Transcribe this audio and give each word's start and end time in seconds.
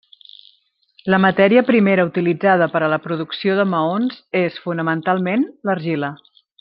La 1.13 1.19
matèria 1.25 1.63
primera 1.67 2.05
utilitzada 2.09 2.69
per 2.77 2.81
a 2.85 2.89
la 2.95 2.99
producció 3.03 3.59
de 3.61 3.67
maons 3.75 4.17
és, 4.41 4.59
fonamentalment, 4.65 5.45
l'argila. 5.71 6.11